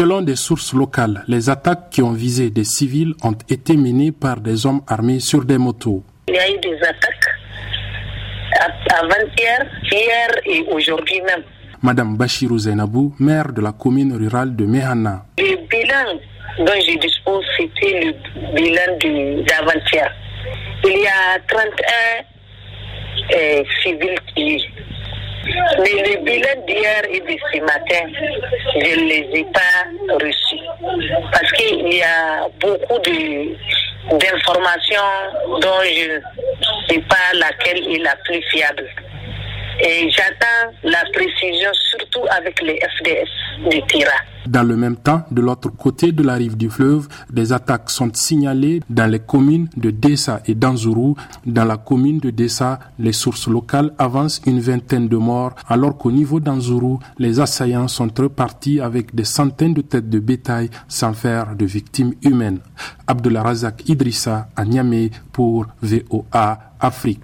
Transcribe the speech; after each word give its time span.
Selon 0.00 0.22
des 0.22 0.34
sources 0.36 0.72
locales, 0.72 1.24
les 1.28 1.50
attaques 1.50 1.90
qui 1.90 2.00
ont 2.00 2.12
visé 2.12 2.48
des 2.48 2.64
civils 2.64 3.12
ont 3.22 3.36
été 3.50 3.76
menées 3.76 4.12
par 4.12 4.40
des 4.40 4.64
hommes 4.64 4.80
armés 4.88 5.20
sur 5.20 5.44
des 5.44 5.58
motos. 5.58 6.02
Il 6.26 6.36
y 6.36 6.38
a 6.38 6.50
eu 6.50 6.58
des 6.58 6.74
attaques 6.76 7.28
avant-hier, 8.98 9.66
hier 9.92 10.28
et 10.46 10.64
aujourd'hui 10.72 11.20
même. 11.20 11.42
Madame 11.82 12.16
Bachirou 12.16 12.60
Zainabou, 12.60 13.14
maire 13.18 13.52
de 13.52 13.60
la 13.60 13.72
commune 13.72 14.16
rurale 14.16 14.56
de 14.56 14.64
Mehana. 14.64 15.26
Le 15.36 15.56
bilan 15.68 16.18
dont 16.60 16.80
je 16.80 16.98
dispose, 16.98 17.44
c'était 17.58 18.00
le 18.02 18.54
bilan 18.54 19.44
d'avant-hier. 19.44 20.10
Il 20.82 20.98
y 20.98 21.06
a 21.08 21.38
31 21.46 23.36
euh, 23.36 23.62
civils 23.82 24.18
qui 24.34 24.64
bilan 26.30 26.62
d'hier 26.66 27.02
et 27.10 27.20
de 27.20 27.36
ce 27.52 27.60
matin, 27.60 28.04
je 28.74 29.00
ne 29.00 29.08
les 29.08 29.28
ai 29.40 29.44
pas 29.52 30.14
reçus. 30.14 30.64
Parce 31.32 31.52
qu'il 31.52 31.92
y 31.92 32.02
a 32.02 32.48
beaucoup 32.60 32.98
d'informations 34.18 35.10
dont 35.60 35.82
je 35.84 36.16
ne 36.16 36.88
sais 36.88 37.02
pas 37.08 37.26
laquelle 37.34 37.82
est 37.94 37.98
la 37.98 38.14
plus 38.24 38.42
fiable. 38.50 38.88
Et 39.80 40.10
j'attends 40.10 40.72
la 40.84 41.02
précision 41.12 41.70
surtout 41.72 42.26
avec 42.30 42.60
les 42.62 42.78
FDS 42.98 43.70
de 43.70 43.80
Tira. 43.86 44.29
Dans 44.46 44.62
le 44.62 44.76
même 44.76 44.96
temps, 44.96 45.22
de 45.30 45.40
l'autre 45.40 45.68
côté 45.70 46.12
de 46.12 46.22
la 46.22 46.34
rive 46.34 46.56
du 46.56 46.70
fleuve, 46.70 47.08
des 47.30 47.52
attaques 47.52 47.90
sont 47.90 48.10
signalées 48.12 48.80
dans 48.88 49.10
les 49.10 49.18
communes 49.18 49.68
de 49.76 49.90
Dessa 49.90 50.40
et 50.46 50.54
d'Anzuru. 50.54 51.14
Dans 51.46 51.64
la 51.64 51.76
commune 51.76 52.18
de 52.18 52.30
Dessa, 52.30 52.78
les 52.98 53.12
sources 53.12 53.48
locales 53.48 53.92
avancent 53.98 54.40
une 54.46 54.60
vingtaine 54.60 55.08
de 55.08 55.16
morts, 55.16 55.54
alors 55.68 55.96
qu'au 55.98 56.10
niveau 56.12 56.40
d'Anzuru, 56.40 56.96
les 57.18 57.40
assaillants 57.40 57.88
sont 57.88 58.08
repartis 58.16 58.80
avec 58.80 59.14
des 59.14 59.24
centaines 59.24 59.74
de 59.74 59.82
têtes 59.82 60.08
de 60.08 60.18
bétail 60.18 60.70
sans 60.88 61.12
faire 61.12 61.54
de 61.56 61.66
victimes 61.66 62.14
humaines. 62.22 62.60
Abdullah 63.06 63.42
Razak 63.42 63.88
Idrissa 63.88 64.48
à 64.56 64.64
Niamey 64.64 65.10
pour 65.32 65.66
VOA 65.82 66.58
Afrique. 66.80 67.18